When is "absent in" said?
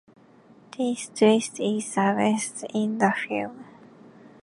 1.95-2.97